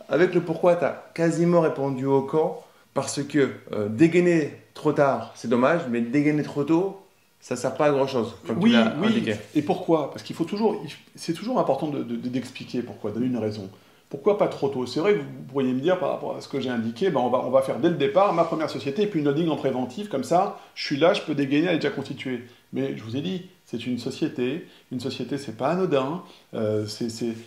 avec 0.08 0.34
le 0.34 0.40
pourquoi, 0.40 0.76
tu 0.76 0.84
as 0.84 1.04
quasiment 1.12 1.60
répondu 1.60 2.06
au 2.06 2.22
quand. 2.22 2.65
Parce 2.96 3.22
que 3.22 3.50
euh, 3.72 3.90
dégainer 3.90 4.52
trop 4.72 4.94
tard, 4.94 5.32
c'est 5.34 5.48
dommage, 5.48 5.82
mais 5.90 6.00
dégainer 6.00 6.43
trop 6.43 6.64
tôt, 6.64 7.02
ça 7.40 7.54
ne 7.54 7.60
sert 7.60 7.75
pas 7.75 7.88
à 7.88 7.90
grand 7.90 8.06
chose. 8.06 8.34
oui, 8.58 8.75
oui. 9.02 9.32
Et 9.54 9.60
pourquoi? 9.60 10.10
Parce 10.10 10.22
qu'il 10.22 10.34
faut 10.34 10.46
toujours, 10.46 10.82
c'est 11.14 11.34
toujours 11.34 11.60
important 11.60 11.88
d'expliquer 11.88 12.78
de, 12.78 12.87
pourquoi, 12.87 13.10
donner 13.10 13.26
une 13.26 13.37
raison. 13.37 13.69
Pourquoi 14.08 14.38
pas 14.38 14.48
trop 14.48 14.70
tôt? 14.70 14.87
C'est 14.87 15.00
vrai 15.00 15.12
que 15.12 15.19
vous 15.19 15.44
pourriez 15.50 15.75
me 15.75 15.81
dire 15.81 15.98
par 15.98 16.10
rapport 16.10 16.37
à 16.37 16.40
ce 16.40 16.48
que 16.48 16.58
j'ai 16.58 16.70
indiqué, 16.70 17.10
ben 17.10 17.20
on, 17.20 17.28
va, 17.28 17.40
on 17.44 17.50
va 17.50 17.60
faire 17.60 17.81
dès 17.81 17.90
le 17.90 17.96
départ 17.96 18.32
ma 18.32 18.44
première 18.44 18.70
société 18.70 19.02
et 19.02 19.06
puis 19.08 19.20
une 19.20 19.28
holding 19.28 19.50
en 19.50 19.56
préventif, 19.56 20.08
comme 20.08 20.25
ça, 20.25 20.58
je 20.75 20.87
suis 20.87 20.96
là, 20.96 21.12
je 21.12 21.20
peux 21.20 21.34
dégainer, 21.34 21.66
elle 21.66 21.75
est 21.75 21.78
déjà 21.81 21.90
constituée. 21.90 22.44
Mais 22.72 22.96
je 22.96 23.02
vous 23.02 23.16
ai 23.16 23.20
dit, 23.20 23.42
c'est 23.66 23.84
une 23.87 23.99
société. 23.99 24.66
Une 24.92 25.00
société, 25.00 25.38
c'est 25.38 25.56
pas 25.56 25.70
anodin. 25.70 26.22
Euh, 26.54 26.87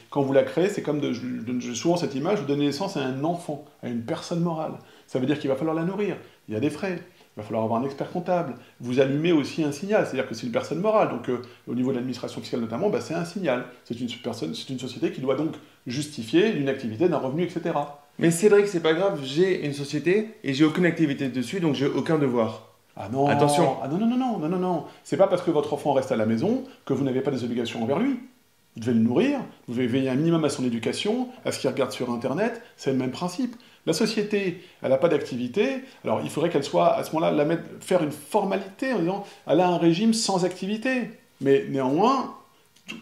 quand 0.10 0.22
vous 0.22 0.34
la 0.34 0.44
créez, 0.44 0.68
c'est 0.69 0.81
comme 0.81 1.00
de, 1.00 1.13
je, 1.13 1.22
je, 1.60 1.74
souvent 1.74 1.95
cette 1.95 2.13
image, 2.13 2.40
vous 2.40 2.45
donnez 2.45 2.66
naissance 2.66 2.98
à 2.98 3.02
un 3.02 3.24
enfant, 3.24 3.66
à 3.81 3.88
une 3.88 4.02
personne 4.02 4.42
morale. 4.42 4.74
Ça 5.09 5.17
veut 5.17 5.25
dire 5.25 5.39
qu'il 5.39 5.50
va 5.50 5.56
falloir 5.56 5.75
la 5.75 5.85
nourrir. 5.85 6.17
Il 6.47 6.53
y 6.53 6.57
a 6.57 6.59
des 6.59 6.69
frais. 6.69 7.00
Il 7.35 7.41
va 7.41 7.44
falloir 7.44 7.63
avoir 7.63 7.81
un 7.81 7.83
expert 7.83 8.11
comptable. 8.11 8.53
Vous 8.79 9.00
allumez 9.00 9.31
aussi 9.31 9.63
un 9.63 9.71
signal, 9.71 10.06
c'est-à-dire 10.06 10.29
que 10.29 10.35
c'est 10.35 10.45
une 10.45 10.51
personne 10.51 10.79
morale. 10.81 11.09
Donc, 11.09 11.29
euh, 11.29 11.41
au 11.67 11.73
niveau 11.73 11.89
de 11.89 11.95
l'administration 11.95 12.41
fiscale 12.41 12.59
notamment, 12.59 12.91
bah, 12.91 13.01
c'est 13.01 13.15
un 13.15 13.25
signal. 13.25 13.65
C'est 13.85 14.00
une, 14.00 14.07
personne, 14.23 14.53
c'est 14.53 14.69
une 14.69 14.77
société 14.77 15.11
qui 15.11 15.19
doit 15.19 15.33
donc 15.33 15.56
justifier 15.88 16.51
une 16.51 16.69
activité, 16.69 17.09
d'un 17.09 17.17
revenu, 17.17 17.41
etc. 17.41 17.71
Mais 18.19 18.29
Cédric, 18.29 18.67
c'est 18.67 18.81
pas 18.81 18.94
grave, 18.94 19.19
j'ai 19.23 19.65
une 19.65 19.73
société 19.73 20.35
et 20.44 20.53
j'ai 20.53 20.63
aucune 20.63 20.85
activité 20.85 21.27
dessus, 21.29 21.59
donc 21.59 21.73
j'ai 21.73 21.88
aucun 21.88 22.19
devoir. 22.19 22.67
Ah 22.95 23.09
non, 23.11 23.27
Attention. 23.29 23.77
Ah 23.81 23.88
non, 23.88 23.97
non, 23.97 24.06
non, 24.06 24.17
non, 24.17 24.38
non, 24.38 24.50
non, 24.50 24.59
non. 24.59 24.83
C'est 25.03 25.17
pas 25.17 25.27
parce 25.27 25.41
que 25.41 25.50
votre 25.50 25.73
enfant 25.73 25.94
reste 25.94 26.11
à 26.11 26.17
la 26.17 26.27
maison 26.27 26.65
que 26.85 26.94
vous 26.94 27.03
n'avez 27.03 27.21
pas 27.21 27.31
des 27.31 27.44
obligations 27.44 27.81
envers 27.81 27.97
lui. 27.97 28.19
Vous 28.75 28.81
devez 28.81 28.94
le 28.94 29.00
nourrir, 29.00 29.39
vous 29.67 29.73
devez 29.73 29.88
veiller 29.88 30.09
un 30.09 30.15
minimum 30.15 30.45
à 30.45 30.50
son 30.50 30.63
éducation, 30.63 31.29
à 31.45 31.51
ce 31.51 31.59
qu'il 31.59 31.69
regarde 31.69 31.91
sur 31.91 32.11
Internet, 32.11 32.61
c'est 32.77 32.91
le 32.91 32.97
même 32.97 33.09
principe. 33.09 33.56
La 33.86 33.94
société, 33.94 34.62
elle 34.84 34.90
n'a 34.90 34.98
pas 34.98 35.08
d'activité, 35.08 35.81
alors 36.04 36.22
il 36.24 36.30
faudrait 36.30 36.50
qu'elle 36.50 36.64
soit, 36.64 36.96
à 36.96 37.04
ce 37.04 37.14
moment-là, 37.14 37.46
faire 37.80 38.04
une 38.04 38.12
formalité 38.12 38.94
en 38.94 39.00
disant, 39.00 39.26
elle 39.48 39.62
a 39.62 39.68
un 39.68 39.78
régime 39.78 40.14
sans 40.14 40.46
activité. 40.46 41.10
Mais 41.42 41.66
néanmoins... 41.70 42.36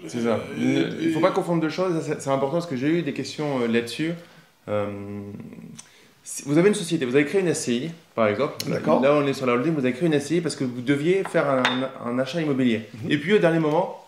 C'est 0.07 0.21
ça. 0.21 0.39
Euh, 0.59 0.97
il 0.99 1.07
ne 1.07 1.13
faut 1.13 1.21
pas 1.21 1.31
confondre 1.31 1.61
deux 1.61 1.69
choses, 1.69 2.01
c'est 2.19 2.29
important 2.29 2.53
parce 2.53 2.67
que 2.67 2.75
j'ai 2.75 2.87
eu 2.87 3.01
des 3.01 3.13
questions 3.13 3.61
euh, 3.61 3.67
là-dessus. 3.67 4.13
Euh, 4.67 4.85
vous 6.45 6.57
avez 6.57 6.67
une 6.67 6.75
société, 6.75 7.05
vous 7.05 7.15
avez 7.15 7.25
créé 7.25 7.39
une 7.39 7.53
SCI, 7.53 7.89
par 8.13 8.27
exemple. 8.27 8.55
D'accord. 8.67 9.01
Là, 9.01 9.13
on 9.13 9.25
est 9.25 9.33
sur 9.33 9.45
la 9.45 9.53
holding, 9.53 9.73
vous 9.73 9.79
avez 9.79 9.93
créé 9.93 10.07
une 10.07 10.19
SCI 10.19 10.41
parce 10.41 10.57
que 10.57 10.65
vous 10.65 10.81
deviez 10.81 11.23
faire 11.23 11.63
un, 12.05 12.19
achat 12.19 12.41
immobilier. 12.41 12.81
Mhm. 12.93 13.11
Et 13.11 13.17
puis, 13.17 13.33
au 13.33 13.39
dernier 13.39 13.59
moment, 13.59 14.03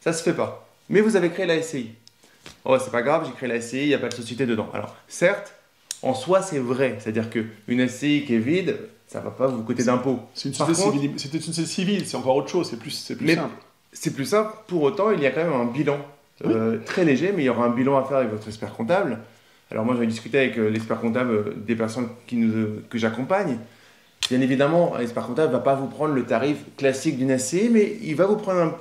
ça 0.00 0.10
ne 0.10 0.16
se 0.16 0.22
fait 0.22 0.32
pas. 0.32 0.66
Mais 0.88 1.00
vous 1.00 1.14
avez 1.14 1.30
créé 1.30 1.46
la 1.46 1.62
SCI. 1.62 1.92
Oh, 2.64 2.76
c'est 2.78 2.90
pas 2.90 3.02
grave, 3.02 3.24
j'ai 3.26 3.32
créé 3.32 3.48
la 3.48 3.60
SCI, 3.60 3.82
il 3.82 3.88
n'y 3.88 3.94
a 3.94 3.98
pas 3.98 4.08
de 4.08 4.14
société 4.14 4.46
dedans. 4.46 4.68
Alors, 4.74 4.96
certes, 5.06 5.54
en 6.02 6.14
soi, 6.14 6.42
c'est 6.42 6.58
vrai. 6.58 6.96
C'est-à-dire 6.98 7.28
qu'une 7.30 7.88
SCI 7.88 8.24
qui 8.26 8.34
est 8.34 8.38
vide, 8.38 8.78
ça 9.06 9.18
ne 9.18 9.24
va 9.24 9.30
pas 9.30 9.48
vous 9.48 9.62
coûter 9.62 9.82
d'impôts. 9.82 10.20
C'est 10.34 10.48
une 10.48 10.54
société 10.54 11.66
civile, 11.66 12.06
c'est 12.06 12.16
encore 12.16 12.36
autre 12.36 12.48
chose, 12.48 12.68
c'est 12.70 12.78
plus, 12.78 12.90
c'est 12.90 13.16
plus 13.16 13.34
simple. 13.34 13.54
C'est 13.92 14.14
plus 14.14 14.26
simple. 14.26 14.52
Pour 14.68 14.82
autant, 14.82 15.10
il 15.10 15.20
y 15.20 15.26
a 15.26 15.30
quand 15.30 15.42
même 15.42 15.52
un 15.52 15.64
bilan 15.64 15.98
euh, 16.46 16.78
très 16.86 17.04
léger, 17.04 17.32
mais 17.34 17.42
il 17.42 17.46
y 17.46 17.48
aura 17.48 17.64
un 17.64 17.70
bilan 17.70 17.98
à 17.98 18.04
faire 18.04 18.18
avec 18.18 18.30
votre 18.30 18.46
expert 18.46 18.72
comptable. 18.72 19.18
Alors 19.70 19.84
moi, 19.84 19.94
je 19.94 20.00
vais 20.00 20.06
discuter 20.06 20.38
avec 20.38 20.58
euh, 20.58 20.70
l'expert 20.70 21.00
comptable 21.00 21.30
euh, 21.30 21.54
des 21.56 21.74
personnes 21.74 22.08
qui 22.26 22.36
nous, 22.36 22.80
que 22.88 22.98
j'accompagne. 22.98 23.58
Bien 24.28 24.40
évidemment, 24.40 24.94
un 24.94 25.00
expert 25.00 25.26
comptable 25.26 25.48
ne 25.48 25.58
va 25.58 25.62
pas 25.62 25.74
vous 25.74 25.88
prendre 25.88 26.14
le 26.14 26.24
tarif 26.24 26.58
classique 26.76 27.18
d'une 27.18 27.36
SCI, 27.36 27.68
mais 27.70 27.98
il 28.02 28.14
va 28.14 28.26
vous 28.26 28.36
prendre 28.36 28.78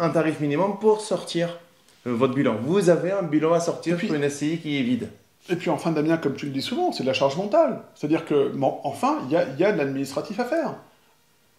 un, 0.00 0.08
tarif 0.10 0.40
minimum 0.40 0.78
pour 0.80 1.02
sortir 1.02 1.58
votre 2.04 2.34
bilan. 2.34 2.56
Vous 2.62 2.88
avez 2.88 3.12
un 3.12 3.22
bilan 3.22 3.52
à 3.52 3.60
sortir 3.60 3.98
pour 3.98 4.14
une 4.14 4.28
SCI 4.28 4.58
qui 4.58 4.78
est 4.78 4.82
vide. 4.82 5.08
Et 5.48 5.56
puis 5.56 5.70
enfin, 5.70 5.92
Damien, 5.92 6.16
comme 6.16 6.34
tu 6.34 6.46
le 6.46 6.52
dis 6.52 6.62
souvent, 6.62 6.92
c'est 6.92 7.02
de 7.02 7.08
la 7.08 7.14
charge 7.14 7.36
mentale. 7.36 7.82
C'est-à-dire 7.94 8.24
que, 8.24 8.52
enfin, 8.84 9.18
il 9.26 9.32
y 9.32 9.36
a, 9.36 9.72
de 9.72 9.78
l'administratif 9.78 10.40
à 10.40 10.44
faire. 10.44 10.74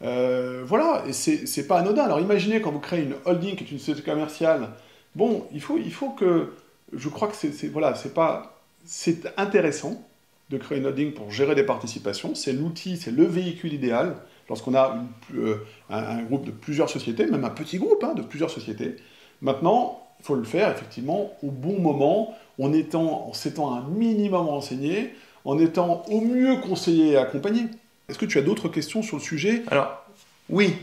Euh, 0.03 0.63
voilà, 0.65 1.03
et 1.07 1.13
c'est 1.13 1.67
pas 1.67 1.79
anodin. 1.79 2.03
Alors 2.03 2.19
imaginez 2.19 2.61
quand 2.61 2.71
vous 2.71 2.79
créez 2.79 3.03
une 3.03 3.15
holding 3.25 3.55
qui 3.55 3.63
est 3.63 3.71
une 3.71 3.79
société 3.79 4.01
commerciale, 4.01 4.69
bon, 5.15 5.45
il 5.53 5.61
faut, 5.61 5.77
il 5.77 5.93
faut 5.93 6.09
que, 6.09 6.53
je 6.93 7.09
crois 7.09 7.27
que 7.29 7.35
c'est 7.35 7.67
voilà, 7.69 7.93
pas, 8.13 8.61
c'est 8.85 9.33
intéressant 9.37 10.03
de 10.49 10.57
créer 10.57 10.77
une 10.77 10.85
holding 10.85 11.13
pour 11.13 11.31
gérer 11.31 11.55
des 11.55 11.63
participations. 11.63 12.35
C'est 12.35 12.53
l'outil, 12.53 12.97
c'est 12.97 13.11
le 13.11 13.25
véhicule 13.25 13.73
idéal 13.73 14.15
lorsqu'on 14.49 14.75
a 14.75 15.03
euh, 15.35 15.57
un, 15.89 16.21
groupe 16.23 16.45
de 16.45 16.51
plusieurs 16.51 16.89
sociétés, 16.89 17.25
même 17.25 17.43
un 17.43 17.49
petit 17.49 17.77
groupe 17.77 18.03
hein, 18.03 18.13
de 18.13 18.21
plusieurs 18.21 18.49
sociétés. 18.49 18.95
Maintenant, 19.41 20.06
il 20.19 20.25
faut 20.25 20.35
le 20.35 20.43
faire 20.43 20.71
effectivement 20.71 21.31
au 21.43 21.51
bon 21.51 21.79
moment, 21.79 22.35
en 22.59 22.73
étant, 22.73 23.27
en 23.29 23.33
s'étant 23.33 23.73
un 23.73 23.81
minimum 23.81 24.47
renseigné, 24.47 25.13
en 25.45 25.59
étant 25.59 26.03
au 26.09 26.21
mieux 26.21 26.57
conseillé 26.57 27.11
et 27.13 27.17
accompagné. 27.17 27.67
Est-ce 28.09 28.17
que 28.17 28.25
tu 28.25 28.37
as 28.37 28.41
d'autres 28.41 28.69
questions 28.69 29.01
sur 29.01 29.17
le 29.17 29.21
sujet? 29.21 29.63
Alors, 29.67 30.05
oui, 30.49 30.75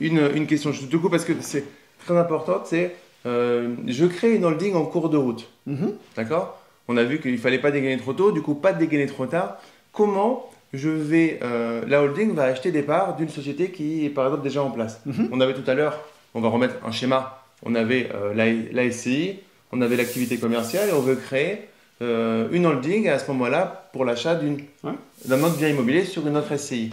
une, 0.00 0.30
une, 0.34 0.46
question, 0.46 0.70
te 0.72 0.96
coupe 0.96 1.10
parce 1.10 1.24
que 1.24 1.32
c'est 1.40 1.64
très 2.04 2.16
important, 2.16 2.62
c'est 2.64 2.94
euh, 3.26 3.74
je 3.86 4.06
crée 4.06 4.34
une 4.34 4.44
holding 4.44 4.74
en 4.74 4.84
cours 4.84 5.10
de 5.10 5.16
route. 5.16 5.48
Mhm. 5.66 5.94
D'accord? 6.16 6.58
On 6.88 6.96
a 6.96 7.04
vu 7.04 7.20
qu'il 7.20 7.32
ne 7.32 7.38
fallait 7.38 7.58
pas 7.58 7.70
dégainer 7.70 7.98
trop 7.98 8.12
tôt, 8.12 8.32
du 8.32 8.42
coup 8.42 8.54
pas 8.54 8.72
dégainer 8.72 9.06
trop 9.06 9.26
tard. 9.26 9.58
Comment 9.92 10.48
je 10.72 10.88
vais, 10.88 11.40
euh, 11.42 11.82
la 11.86 12.02
holding 12.02 12.34
va 12.34 12.44
acheter 12.44 12.70
des 12.70 12.82
parts 12.82 13.16
d'une 13.16 13.28
société 13.28 13.70
qui 13.70 14.06
est 14.06 14.10
par 14.10 14.26
exemple 14.26 14.42
déjà 14.42 14.62
en 14.62 14.70
place? 14.70 15.00
Mhm. 15.06 15.28
On 15.32 15.40
avait 15.40 15.54
tout 15.54 15.68
à 15.68 15.74
l'heure, 15.74 15.98
on 16.34 16.40
va 16.40 16.48
remettre 16.48 16.76
un 16.86 16.92
schéma, 16.92 17.39
on 17.62 17.74
avait 17.74 18.08
euh, 18.14 18.34
la, 18.72 18.90
SCI, 18.90 19.40
on 19.72 19.80
avait 19.80 19.96
l'activité 19.96 20.38
commerciale 20.38 20.88
et 20.88 20.92
on 20.92 21.00
veut 21.00 21.16
créer 21.16 21.68
euh, 22.02 22.48
une 22.52 22.66
holding 22.66 23.08
à 23.08 23.18
ce 23.18 23.30
moment-là 23.30 23.88
pour 23.92 24.04
l'achat 24.04 24.34
d'un 24.34 25.42
autre 25.42 25.56
bien 25.56 25.68
immobilier 25.68 26.04
sur 26.04 26.26
une 26.26 26.36
autre 26.36 26.56
SCI. 26.56 26.90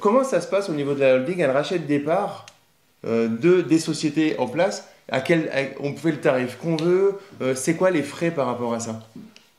comment 0.00 0.24
ça 0.24 0.40
se 0.40 0.48
passe 0.48 0.68
au 0.68 0.74
niveau 0.74 0.94
de 0.94 1.00
la 1.00 1.14
holding? 1.14 1.40
Elle 1.40 1.50
rachète 1.50 1.86
des 1.86 2.00
parts 2.00 2.46
de, 3.04 3.60
des 3.60 3.78
sociétés 3.78 4.36
en 4.38 4.48
place 4.48 4.88
à 5.08 5.20
quel, 5.20 5.50
on 5.80 5.94
fait 5.94 6.12
le 6.12 6.20
tarif 6.20 6.56
qu'on 6.56 6.76
veut. 6.76 7.18
Euh, 7.40 7.54
c'est 7.54 7.76
quoi 7.76 7.90
les 7.90 8.02
frais 8.02 8.30
par 8.30 8.46
rapport 8.46 8.74
à 8.74 8.80
ça? 8.80 9.00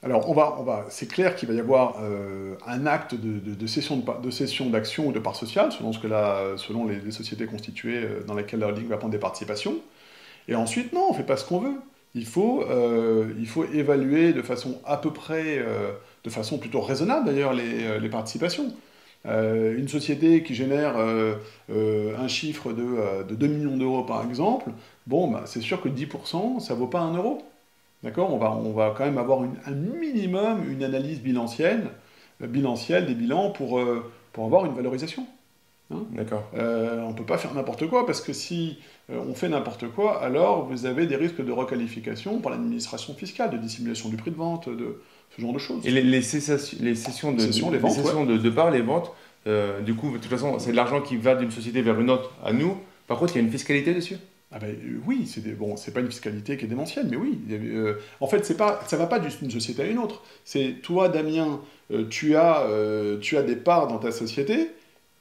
Alors, 0.04 0.30
on 0.30 0.34
va, 0.34 0.56
on 0.60 0.64
va, 0.64 0.86
c'est 0.90 1.08
clair 1.08 1.36
qu'il 1.36 1.50
va 1.50 1.56
y 1.56 1.60
avoir 1.60 1.98
euh, 2.02 2.56
un 2.66 2.86
acte 2.86 3.16
de, 3.16 3.40
de, 3.40 3.56
de 3.56 3.68
cession 3.68 3.98
de, 3.98 4.32
cession 4.32 4.70
d'action 4.70 5.08
ou 5.08 5.12
de 5.12 5.20
part 5.20 5.36
sociale, 5.36 5.72
selon, 5.72 5.92
ce 5.92 6.00
que 6.00 6.08
la, 6.08 6.54
selon 6.58 6.86
les, 6.86 7.12
sociétés 7.12 7.46
constituées 7.46 8.04
euh, 8.04 8.24
dans 8.26 8.36
lesquelles 8.36 8.60
la 8.60 8.68
holding 8.68 8.88
va 8.88 8.98
prendre 8.98 9.12
des 9.12 9.20
participations. 9.20 9.76
Et 10.48 10.56
ensuite, 10.56 10.94
non, 10.94 11.08
on 11.10 11.12
ne 11.12 11.18
fait 11.18 11.26
pas 11.26 11.38
ce 11.38 11.46
qu'on 11.46 11.60
veut. 11.60 11.76
Il 12.16 12.26
faut, 12.26 12.64
il 13.38 13.48
faut 13.48 13.66
évaluer 13.66 14.34
de 14.34 14.42
façon 14.42 14.80
à 14.86 14.98
peu 14.98 15.12
près, 15.14 15.64
de 16.24 16.30
façon 16.30 16.58
plutôt 16.58 16.82
raisonnable 16.82 17.26
d'ailleurs, 17.28 17.54
les, 17.54 18.00
les 18.00 18.10
participations. 18.10 18.74
une 19.26 19.88
société 19.88 20.42
qui 20.42 20.56
génère 20.56 20.96
un 20.98 22.28
chiffre 22.28 22.74
de, 22.74 23.24
de 23.28 23.36
2 23.36 23.48
millions 23.48 23.78
d'euros 23.78 24.04
par 24.04 24.26
exemple, 24.26 24.72
bon, 25.06 25.30
bah, 25.30 25.44
c'est 25.46 25.62
sûr 25.62 25.82
que 25.82 25.90
10%, 25.90 26.60
ça 26.60 26.74
vaut 26.74 26.88
pas 26.88 27.02
1 27.02 27.16
euro. 27.18 27.44
D'accord? 28.04 28.34
On 28.34 28.38
va, 28.38 28.52
on 28.52 28.74
va 28.74 28.94
quand 28.96 29.06
même 29.06 29.18
avoir 29.18 29.42
un 29.42 29.72
minimum, 29.72 30.70
une 30.72 30.84
analyse 30.84 31.22
bilancielle, 31.22 31.90
euh, 32.42 32.48
bilancielle 32.48 33.06
des 33.08 33.16
bilans 33.16 33.52
pour, 33.52 33.80
euh, 33.80 34.12
pour 34.34 34.46
avoir 34.46 34.66
une 34.66 34.74
valorisation. 34.76 35.28
Hein 35.90 36.04
D'accord. 36.12 36.50
Euh, 36.56 37.02
on 37.04 37.12
ne 37.12 37.16
peut 37.16 37.26
pas 37.26 37.38
faire 37.38 37.54
n'importe 37.54 37.88
quoi 37.88 38.06
parce 38.06 38.22
que 38.22 38.34
si 38.34 38.78
on 39.10 39.34
fait 39.34 39.48
n'importe 39.48 39.88
quoi, 39.88 40.22
alors 40.22 40.66
vous 40.66 40.86
avez 40.86 41.08
des 41.08 41.16
risques 41.16 41.44
de 41.44 41.52
requalification 41.52 42.40
par 42.40 42.52
l'administration 42.52 43.14
fiscale, 43.14 43.52
de 43.52 43.58
dissimulation 43.58 44.10
du 44.10 44.18
prix 44.18 44.32
de 44.32 44.36
vente, 44.36 44.68
de 44.68 45.02
ce 45.36 45.42
genre 45.42 45.54
de 45.54 45.60
choses. 45.60 45.86
Et 45.88 45.92
les, 45.92 46.02
les, 46.02 46.22
cessations, 46.22 46.78
les 46.82 46.96
sessions 46.96 47.32
de, 47.32 47.38
les 47.38 47.48
ventes, 47.78 48.28
de, 48.28 48.72
les 48.74 48.82
ventes, 48.82 49.14
du 49.86 49.96
coup, 49.96 50.12
de 50.12 50.18
toute 50.18 50.26
façon, 50.26 50.60
c'est 50.60 50.72
de 50.72 50.76
l'argent 50.76 51.02
qui 51.02 51.16
va 51.16 51.36
d'une 51.36 51.52
société 51.52 51.82
vers 51.82 52.00
une 52.00 52.10
autre 52.10 52.34
à 52.44 52.52
nous. 52.52 52.78
Par 53.08 53.18
contre, 53.18 53.36
il 53.36 53.40
y 53.40 53.42
a 53.42 53.46
une 53.46 53.52
fiscalité 53.52 53.94
dessus? 53.94 54.18
Ah 54.52 54.60
ben, 54.60 54.70
euh, 54.70 55.00
oui, 55.06 55.26
c'est 55.28 55.42
bon, 55.58 55.76
c'est 55.76 55.94
pas 55.94 56.00
une 56.00 56.08
fiscalité 56.08 56.56
qui 56.56 56.66
est 56.66 56.68
démentielle, 56.70 57.08
mais 57.10 57.18
oui. 57.18 57.38
Euh, 57.52 57.96
en 58.22 58.28
fait, 58.28 58.46
c'est 58.46 58.56
pas, 58.56 58.80
ça 58.88 58.96
va 58.96 59.08
pas 59.08 59.20
d'une 59.20 59.52
société 59.52 59.82
à 59.82 59.86
une 59.86 59.98
autre. 59.98 60.24
C'est 60.46 60.76
toi, 60.82 61.10
Damien, 61.10 61.60
euh, 61.92 62.08
tu 62.10 62.36
as, 62.36 62.66
tu 63.22 63.36
as 63.38 63.44
des 63.44 63.58
parts 63.58 63.88
dans 63.88 63.98
ta 63.98 64.12
société 64.12 64.70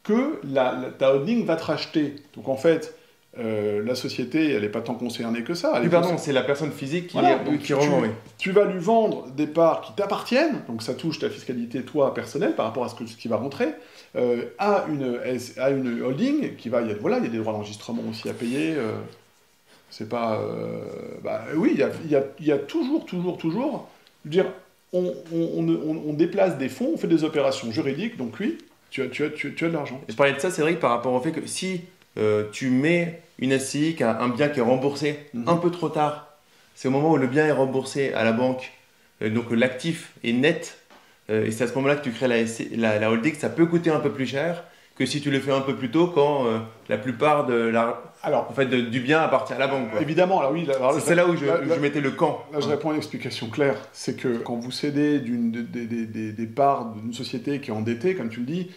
que 0.07 0.41
la, 0.45 0.91
ta 0.99 1.15
holding 1.15 1.45
va 1.45 1.57
te 1.57 1.65
racheter. 1.65 2.17
Donc 2.35 2.49
en 2.49 2.57
fait, 2.57 2.97
la 3.39 3.95
société, 3.95 4.53
elle 4.53 4.63
n'est 4.63 4.71
pas 4.71 4.81
tant 4.81 4.95
concernée 4.95 5.43
que 5.43 5.53
ça. 5.53 5.79
Oui, 5.83 5.89
pardon, 5.91 6.17
c'est 6.17 6.33
la 6.33 6.43
personne 6.43 6.73
physique 6.73 7.09
qui, 7.09 7.19
qui 7.63 7.75
revend. 7.75 8.03
Tu, 8.03 8.09
tu, 8.39 8.51
vas 8.53 8.65
lui 8.65 8.79
vendre 8.79 9.27
des 9.37 9.47
parts 9.47 9.83
qui 9.83 9.93
t'appartiennent, 9.93 10.63
donc 10.69 10.83
ça 10.83 10.95
touche 10.95 11.19
ta 11.19 11.29
fiscalité, 11.29 11.83
toi, 11.83 12.15
personnelle, 12.15 12.55
par 12.55 12.65
rapport 12.65 12.85
à 12.85 12.89
ce, 12.89 12.95
que, 12.95 13.05
ce 13.07 13.15
qui 13.17 13.29
va 13.29 13.37
rentrer, 13.37 13.75
à, 14.59 14.87
une, 14.89 15.21
à 15.59 15.71
une 15.71 16.01
holding 16.03 16.57
qui 16.57 16.71
va. 16.71 16.81
Y 16.81 16.93
a, 16.93 16.95
voilà, 16.95 17.19
il 17.19 17.25
y 17.25 17.27
a 17.27 17.31
des 17.31 17.39
droits 17.39 17.53
d'enregistrement 17.53 18.03
aussi 18.11 18.29
à 18.31 18.33
payer. 18.33 18.75
C'est 19.91 20.09
pas. 20.09 20.41
Euh, 20.41 20.81
bah, 21.23 21.43
oui, 21.55 21.71
il 21.75 21.81
y 21.81 21.83
a, 21.83 21.91
y, 22.09 22.17
a, 22.17 22.25
y 22.41 22.53
a, 22.53 22.59
toujours, 22.59 23.07
toujours, 23.07 23.39
toujours. 23.39 23.89
dire, 24.25 24.47
on, 24.93 25.15
on, 25.33 26.03
on, 26.07 26.13
déplace 26.13 26.59
des 26.59 26.69
fonds, 26.69 26.93
on 26.95 26.97
fait 26.97 27.07
des 27.07 27.25
opérations 27.25 27.71
juridiques, 27.71 28.17
donc 28.17 28.35
oui, 28.41 28.59
tu 28.91 29.03
as, 29.03 29.07
tu 29.07 29.25
as, 29.25 29.31
tu, 29.31 29.49
as 29.49 29.69
de 29.69 29.73
l'argent. 29.73 30.01
Je 30.09 30.15
parlais 30.15 30.33
de 30.33 30.41
ça, 30.41 30.51
c'est 30.51 30.63
vrai, 30.63 30.75
par 30.75 30.91
rapport 30.91 31.13
au 31.13 31.21
fait 31.21 31.33
que 31.33 31.47
si 31.47 31.83
euh, 32.19 32.45
tu 32.53 32.71
mets 32.71 33.23
une 33.39 33.59
SCI, 33.59 33.97
un 34.01 34.29
bien 34.29 34.49
qui 34.49 34.61
est 34.61 34.63
remboursé 34.63 35.27
mhm. 35.35 35.49
un 35.49 35.57
peu 35.57 35.71
trop 35.71 35.89
tard, 35.89 36.29
c'est 36.75 36.89
au 36.89 36.91
moment 36.91 37.13
où 37.13 37.17
le 37.17 37.27
bien 37.27 37.47
est 37.47 37.53
remboursé 37.53 38.13
à 38.13 38.25
la 38.25 38.33
banque, 38.33 38.73
euh, 39.23 39.31
donc 39.31 39.51
l'actif 39.51 40.13
est 40.25 40.33
net, 40.33 40.79
et 41.29 41.51
c'est 41.51 41.65
à 41.65 41.67
ce 41.67 41.75
moment-là 41.75 41.97
que 41.97 42.05
tu 42.05 42.13
crées 42.13 42.29
la, 42.29 42.37
la, 42.77 43.01
la 43.01 43.11
holding, 43.11 43.35
ça 43.35 43.49
peut 43.49 43.67
coûter 43.67 43.91
un 43.91 43.99
peu 43.99 44.13
plus 44.13 44.27
cher 44.27 44.63
que 44.97 45.07
si 45.07 45.21
tu 45.21 45.31
le 45.31 45.41
fais 45.41 45.53
un 45.53 45.61
peu 45.61 45.77
plus 45.77 45.91
tôt 45.91 46.09
quand 46.09 46.47
euh, 46.47 46.59
la 46.89 46.99
plupart 46.99 47.47
de 47.47 47.55
la, 47.55 48.03
alors, 48.27 48.49
en 48.51 48.53
fait, 48.53 48.67
du 48.67 48.99
bien 48.99 49.21
appartient 49.21 49.53
à 49.53 49.59
la 49.59 49.69
banque. 49.69 49.87
Évidemment, 50.01 50.41
alors 50.41 50.51
oui. 50.51 50.67
C'est 50.99 51.15
là 51.15 51.29
où 51.29 51.37
je, 51.37 51.47
je, 51.47 51.81
mettais 51.81 52.01
le 52.01 52.11
camp. 52.11 52.45
Là, 52.53 52.59
je 52.59 52.67
réponds 52.67 52.89
à 52.91 52.93
une 52.95 52.99
explication 52.99 53.49
claire. 53.49 53.77
C'est 53.93 54.17
que 54.17 54.39
quand 54.39 54.57
vous 54.57 54.73
cédez 54.73 55.21
d'une, 55.21 55.53
des, 55.53 55.87
des, 55.87 56.33
des, 56.33 56.47
parts 56.47 56.87
d'une 56.87 57.15
société 57.15 57.61
qui 57.61 57.71
est 57.71 57.73
endettée, 57.73 58.17
comme 58.17 58.29
tu 58.29 58.41
le 58.41 58.47
dis, 58.47 58.73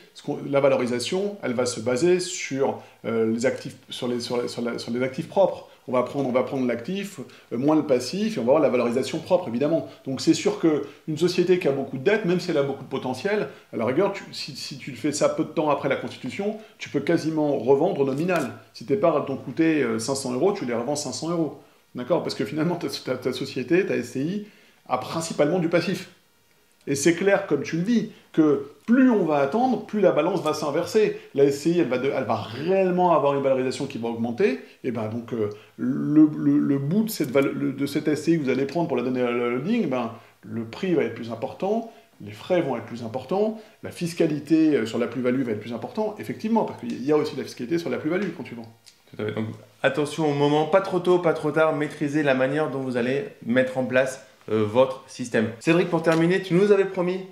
la 0.48 0.60
valorisation, 0.60 1.40
elle 1.42 1.54
va 1.54 1.66
se 1.66 1.80
baser 1.80 2.20
sur, 2.20 2.80
euh, 3.06 3.34
les, 3.34 3.48
actifs, 3.48 3.76
sur, 3.90 4.08
les, 4.08 4.20
sur, 4.20 4.48
sur, 4.48 4.80
sur 4.80 4.92
les 4.94 5.02
actifs 5.02 5.28
propres 5.28 5.68
on 5.90 5.92
va 5.92 6.04
prendre, 6.04 6.30
on 6.30 6.32
va 6.32 6.44
prendre 6.44 6.68
l'actif, 6.68 7.20
euh, 7.52 7.58
moins 7.58 7.76
le 7.76 7.84
passif, 7.84 8.38
et 8.38 8.40
on 8.40 8.44
va 8.44 8.52
avoir 8.52 8.62
la 8.62 8.70
valorisation 8.70 9.18
propre, 9.18 9.48
évidemment. 9.48 9.88
Donc 10.06 10.22
c'est 10.22 10.36
sûr 10.36 10.60
qu'une 10.60 11.18
société 11.18 11.58
qui 11.58 11.68
a 11.68 11.72
beaucoup 11.72 11.98
de 11.98 12.04
dettes, 12.04 12.26
même 12.26 12.40
si 12.40 12.52
elle 12.52 12.58
a 12.58 12.64
beaucoup 12.64 12.84
de 12.84 12.90
potentiel, 12.90 13.50
à 13.74 13.78
la 13.78 13.86
rigueur, 13.86 14.14
si, 14.32 14.78
tu 14.78 14.92
fais 14.92 15.12
ça 15.12 15.30
peu 15.30 15.44
de 15.44 15.50
temps 15.50 15.70
après 15.70 15.90
la 15.90 15.96
Constitution, 15.96 16.58
tu 16.78 16.90
peux 16.90 17.00
quasiment 17.00 17.58
revendre 17.58 18.06
nominal. 18.06 18.52
Si 18.74 18.86
tes 18.86 18.98
parts 18.98 19.26
t'ont 19.26 19.38
coûté 19.40 19.86
500 20.00 20.32
euh, 20.32 20.36
euros, 20.36 20.54
tu 20.54 20.66
les 20.66 20.74
revends 20.74 20.96
500 20.96 21.32
euros. 21.32 21.60
D'accord? 21.96 22.22
Parce 22.24 22.36
que 22.36 22.46
finalement, 22.46 22.76
ta, 22.76 23.34
société, 23.34 23.86
ta 23.86 24.02
SCI, 24.02 24.48
a 24.88 24.98
principalement 24.98 25.60
du 25.60 25.70
passif. 25.70 26.10
Et 26.88 26.96
c'est 26.96 27.14
clair, 27.14 27.46
comme 27.46 27.64
tu 27.64 27.78
le 27.78 27.84
dis, 27.84 28.12
que 28.32 28.68
plus 28.86 29.10
on 29.10 29.26
va 29.26 29.38
attendre, 29.38 29.86
plus 29.86 30.00
la 30.00 30.12
balance 30.12 30.42
va 30.42 30.54
s'inverser. 30.54 31.20
La 31.36 31.52
SCI, 31.52 31.80
elle 31.80 31.88
va, 31.88 31.98
elle 31.98 32.24
va, 32.24 32.36
réellement 32.36 33.16
avoir 33.16 33.36
une 33.36 33.44
valorisation 33.44 33.86
qui 33.86 33.98
va 33.98 34.10
augmenter. 34.10 34.60
Et 34.84 34.92
ben 34.92 35.08
donc, 35.10 35.34
euh, 35.34 35.50
le, 35.78 36.78
bout 36.78 37.04
de 37.04 37.10
cette, 37.10 37.32
de 37.32 37.86
cette 37.86 38.16
SCI 38.16 38.40
que 38.40 38.44
vous 38.44 38.50
allez 38.50 38.66
prendre 38.66 38.88
pour 38.88 38.98
la 38.98 39.04
donner 39.04 39.22
à 39.22 39.32
la 39.32 39.46
holding, 39.46 39.90
ben, 39.90 40.14
le 40.44 40.66
prix 40.66 40.94
va 40.94 41.04
être 41.04 41.16
plus 41.16 41.32
important, 41.32 41.92
les 42.22 42.32
frais 42.32 42.62
vont 42.62 42.76
être 42.76 42.86
plus 42.86 43.04
importants, 43.04 43.60
la 43.84 43.92
fiscalité 43.92 44.76
euh, 44.76 44.86
sur 44.86 44.98
la 44.98 45.08
plus-value 45.08 45.44
va 45.44 45.54
être 45.54 45.60
plus 45.60 45.74
importante, 45.74 46.20
effectivement, 46.20 46.66
parce 46.66 46.80
qu'il 46.80 47.04
y 47.04 47.12
a 47.12 47.18
aussi 47.18 47.36
la 47.36 47.44
fiscalité 47.44 47.78
sur 47.78 47.90
la 47.90 47.98
plus-value 47.98 48.30
quand 48.36 48.44
tu 48.44 48.56
vends. 48.56 48.72
Donc, 49.18 49.48
attention 49.84 50.30
au 50.30 50.34
moment, 50.34 50.66
pas 50.66 50.82
trop 50.82 51.00
tôt, 51.00 51.20
pas 51.20 51.34
trop 51.34 51.52
tard, 51.52 51.76
maîtrisez 51.76 52.24
la 52.24 52.34
manière 52.34 52.70
dont 52.70 52.80
vous 52.80 52.98
allez 52.98 53.26
mettre 53.46 53.78
en 53.78 53.86
place 53.86 54.22
euh, 54.52 54.64
votre 54.64 55.04
système. 55.08 55.50
Cédric, 55.60 55.90
pour 55.90 56.04
terminer, 56.04 56.42
tu 56.42 56.54
nous 56.54 56.72
avais 56.72 56.86
promis 56.86 57.26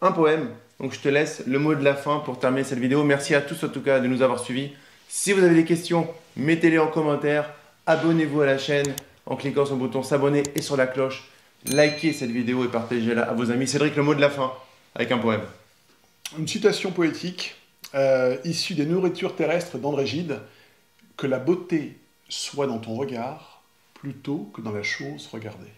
un 0.00 0.12
poème. 0.12 0.50
Donc 0.80 0.92
je 0.92 1.00
te 1.00 1.08
laisse 1.08 1.42
le 1.46 1.58
mot 1.58 1.74
de 1.74 1.82
la 1.82 1.94
fin 1.94 2.18
pour 2.18 2.38
terminer 2.38 2.64
cette 2.64 2.78
vidéo. 2.78 3.02
Merci 3.02 3.34
à 3.34 3.40
tous 3.40 3.64
en 3.64 3.68
tout 3.68 3.80
cas 3.80 4.00
de 4.00 4.06
nous 4.06 4.22
avoir 4.22 4.40
suivis. 4.40 4.72
Si 5.08 5.32
vous 5.32 5.42
avez 5.42 5.54
des 5.54 5.64
questions, 5.64 6.08
mettez-les 6.36 6.78
en 6.78 6.88
commentaire. 6.88 7.50
Abonnez-vous 7.86 8.42
à 8.42 8.46
la 8.46 8.58
chaîne 8.58 8.86
en 9.24 9.36
cliquant 9.36 9.64
sur 9.64 9.74
le 9.74 9.80
bouton 9.80 10.02
s'abonner 10.02 10.42
et 10.54 10.62
sur 10.62 10.76
la 10.76 10.86
cloche. 10.86 11.30
Likez 11.66 12.12
cette 12.12 12.30
vidéo 12.30 12.64
et 12.64 12.68
partagez-la 12.68 13.22
à 13.22 13.32
vos 13.32 13.50
amis. 13.50 13.66
Cédric, 13.66 13.96
le 13.96 14.02
mot 14.02 14.14
de 14.14 14.20
la 14.20 14.30
fin 14.30 14.52
avec 14.94 15.10
un 15.12 15.18
poème. 15.18 15.42
Une 16.38 16.46
citation 16.46 16.90
poétique 16.90 17.56
euh, 17.94 18.36
issue 18.44 18.74
des 18.74 18.84
nourritures 18.84 19.34
terrestres 19.34 19.78
d'André 19.78 20.06
Gide 20.06 20.40
que 21.16 21.26
la 21.26 21.38
beauté 21.38 21.98
soit 22.28 22.66
dans 22.66 22.78
ton 22.78 22.94
regard 22.94 23.62
plutôt 23.94 24.50
que 24.52 24.60
dans 24.60 24.72
la 24.72 24.82
chose 24.82 25.28
regardée. 25.32 25.72